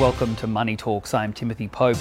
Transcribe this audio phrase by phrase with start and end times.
[0.00, 1.12] Welcome to Money Talks.
[1.12, 1.98] I'm Timothy Pope.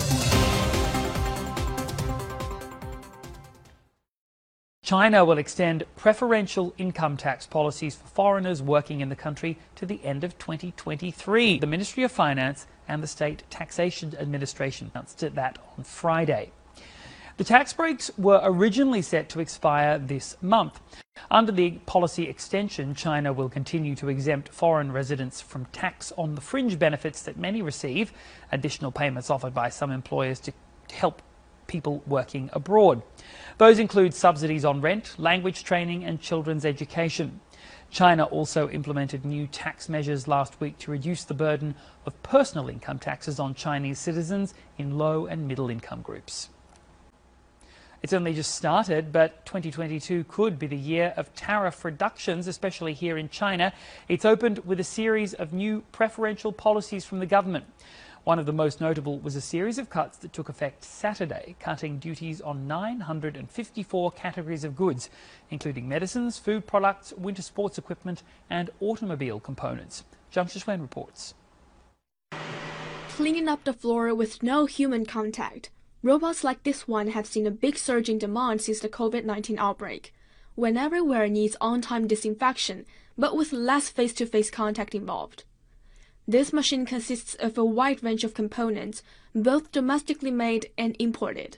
[4.81, 10.01] China will extend preferential income tax policies for foreigners working in the country to the
[10.05, 11.59] end of 2023.
[11.59, 16.53] The Ministry of Finance and the State Taxation Administration announced that on Friday.
[17.39, 20.81] The tax breaks were originally set to expire this month.
[21.31, 26.41] Under the policy extension, China will continue to exempt foreign residents from tax on the
[26.41, 28.11] fringe benefits that many receive,
[28.51, 30.53] additional payments offered by some employers to
[30.91, 31.21] help
[31.67, 33.03] people working abroad.
[33.57, 37.39] Those include subsidies on rent, language training, and children's education.
[37.89, 42.99] China also implemented new tax measures last week to reduce the burden of personal income
[42.99, 46.49] taxes on Chinese citizens in low and middle income groups.
[48.01, 53.17] It's only just started, but 2022 could be the year of tariff reductions, especially here
[53.17, 53.73] in China.
[54.07, 57.65] It's opened with a series of new preferential policies from the government.
[58.23, 61.99] One of the most notable was a series of cuts that took effect Saturday, cutting
[61.99, 65.09] duties on 954 categories of goods,
[65.49, 70.05] including medicines, food products, winter sports equipment, and automobile components.
[70.31, 71.33] Zhang Shishwen reports.
[73.09, 75.69] Cleaning up the floor with no human contact.
[76.01, 79.59] Robots like this one have seen a big surge in demand since the COVID 19
[79.59, 80.13] outbreak,
[80.55, 82.85] when everywhere needs on time disinfection,
[83.17, 85.43] but with less face to face contact involved.
[86.25, 89.03] This machine consists of a wide range of components,
[89.35, 91.57] both domestically made and imported.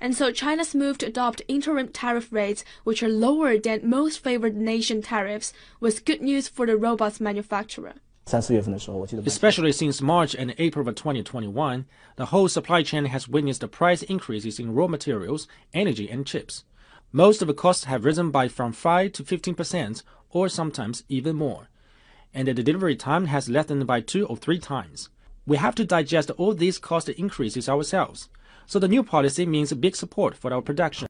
[0.00, 4.56] And so China's move to adopt interim tariff rates, which are lower than most favored
[4.56, 7.94] nation tariffs, was good news for the robot's manufacturer.
[9.26, 14.02] Especially since March and April of 2021, the whole supply chain has witnessed the price
[14.02, 16.64] increases in raw materials, energy, and chips.
[17.10, 21.36] Most of the costs have risen by from 5 to 15 percent, or sometimes even
[21.36, 21.68] more.
[22.34, 25.08] And the delivery time has lessened by two or three times.
[25.46, 28.28] We have to digest all these cost increases ourselves.
[28.66, 31.08] So the new policy means big support for our production.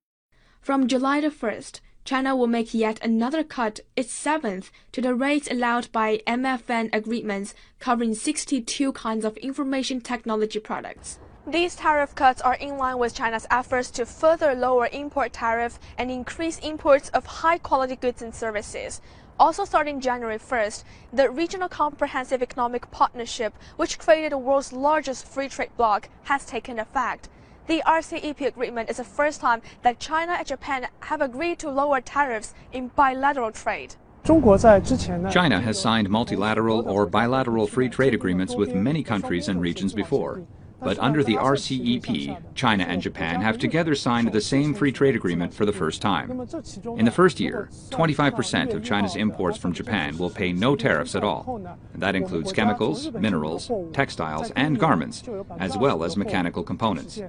[0.60, 5.46] From July the 1st, China will make yet another cut, its seventh, to the rates
[5.50, 11.19] allowed by MFN agreements covering 62 kinds of information technology products.
[11.46, 16.10] These tariff cuts are in line with China's efforts to further lower import tariff and
[16.10, 19.02] increase imports of high quality goods and services.
[19.38, 25.50] Also starting January 1st, the Regional Comprehensive Economic Partnership, which created the world's largest free
[25.50, 27.28] trade bloc, has taken effect.
[27.68, 32.00] The RCEP agreement is the first time that China and Japan have agreed to lower
[32.00, 33.94] tariffs in bilateral trade.
[34.24, 40.46] China has signed multilateral or bilateral free trade agreements with many countries and regions before.
[40.80, 45.52] But under the RCEP, China and Japan have together signed the same free trade agreement
[45.52, 46.48] for the first time.
[46.96, 51.24] In the first year, 25% of China's imports from Japan will pay no tariffs at
[51.24, 51.60] all.
[51.92, 55.24] And that includes chemicals, minerals, textiles, and garments,
[55.58, 57.20] as well as mechanical components.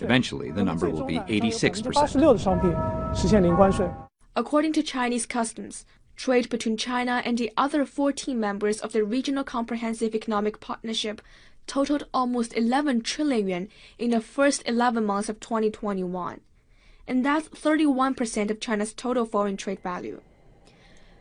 [0.00, 3.96] Eventually, the number will be 86%.
[4.34, 5.86] According to Chinese customs,
[6.16, 11.22] trade between China and the other 14 members of the Regional Comprehensive Economic Partnership
[11.66, 13.68] totaled almost 11 trillion yuan
[13.98, 16.40] in the first 11 months of 2021,
[17.06, 20.20] and that's 31% of China's total foreign trade value.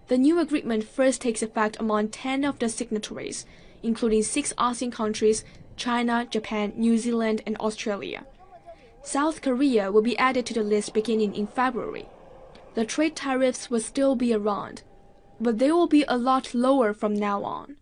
[0.07, 3.45] The new agreement first takes effect among 10 of the signatories,
[3.81, 5.43] including six ASEAN countries,
[5.77, 8.25] China, Japan, New Zealand, and Australia.
[9.03, 12.07] South Korea will be added to the list beginning in February.
[12.75, 14.83] The trade tariffs will still be around,
[15.39, 17.77] but they will be a lot lower from now on.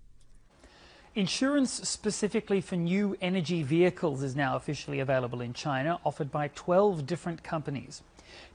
[1.15, 7.05] Insurance specifically for new energy vehicles is now officially available in China, offered by 12
[7.05, 8.01] different companies.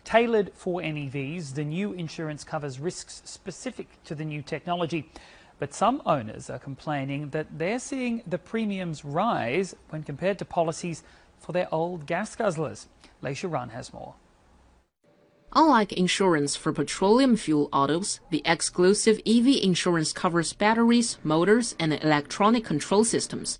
[0.02, 5.08] Tailored for NEVs, the new insurance covers risks specific to the new technology.
[5.60, 11.04] But some owners are complaining that they're seeing the premiums rise when compared to policies
[11.38, 12.86] for their old gas guzzlers.
[13.22, 14.14] Leisha Run has more.
[15.54, 22.64] Unlike insurance for petroleum fuel autos, the exclusive EV insurance covers batteries, motors, and electronic
[22.64, 23.58] control systems.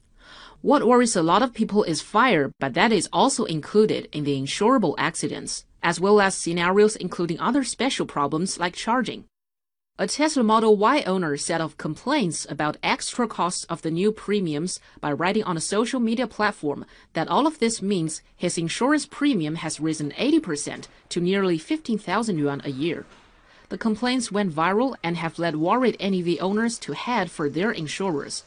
[0.61, 4.39] What worries a lot of people is fire, but that is also included in the
[4.39, 9.25] insurable accidents, as well as scenarios including other special problems like charging.
[10.01, 14.79] A Tesla Model Y owner set off complaints about extra costs of the new premiums
[15.01, 19.57] by writing on a social media platform that all of this means his insurance premium
[19.57, 23.07] has risen 80% to nearly 15,000 yuan a year.
[23.71, 28.45] The complaints went viral and have led worried NEV owners to head for their insurers.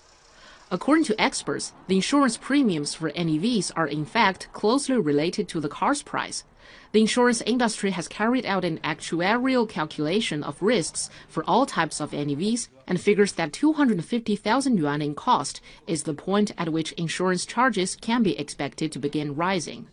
[0.73, 5.67] According to experts, the insurance premiums for NEVs are in fact closely related to the
[5.67, 6.45] car's price.
[6.93, 12.11] The insurance industry has carried out an actuarial calculation of risks for all types of
[12.11, 17.97] NEVs and figures that 250,000 yuan in cost is the point at which insurance charges
[17.97, 19.89] can be expected to begin rising.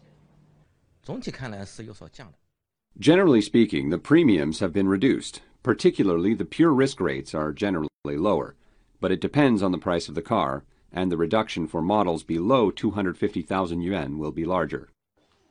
[3.01, 5.41] Generally speaking, the premiums have been reduced.
[5.65, 8.55] Particularly, the pure risk rates are generally lower
[9.01, 12.71] but it depends on the price of the car, and the reduction for models below
[12.71, 14.89] 250,000 yuan will be larger.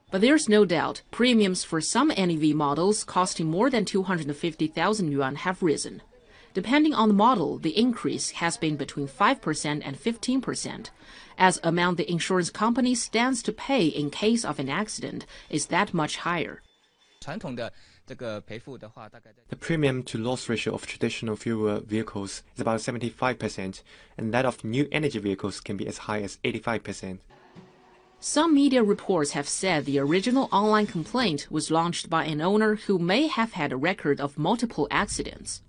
[0.10, 5.62] But there's no doubt premiums for some NEV models costing more than 250,000 yuan have
[5.62, 6.02] risen.
[6.54, 10.90] Depending on the model, the increase has been between 5% and 15%,
[11.38, 15.94] as amount the insurance company stands to pay in case of an accident is that
[15.94, 16.64] much higher.
[18.08, 23.84] The premium to loss ratio of traditional fuel vehicles is about 75%,
[24.18, 27.20] and that of new energy vehicles can be as high as 85%.
[28.20, 32.98] Some media reports have said the original online complaint was launched by an owner who
[32.98, 35.62] may have had a record of multiple accidents.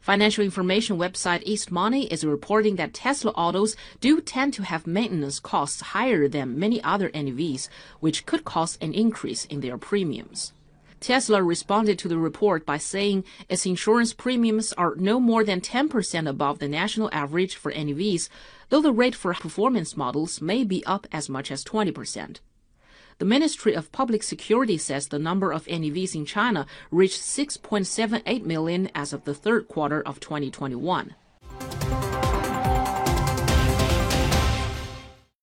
[0.00, 5.40] Financial information website East Money is reporting that Tesla autos do tend to have maintenance
[5.40, 10.52] costs higher than many other NEVs, which could cause an increase in their premiums.
[11.00, 16.28] Tesla responded to the report by saying its insurance premiums are no more than 10%
[16.28, 18.28] above the national average for NEVs,
[18.68, 22.40] though the rate for performance models may be up as much as 20%.
[23.18, 28.90] The Ministry of Public Security says the number of NEVs in China reached 6.78 million
[28.94, 31.14] as of the third quarter of 2021.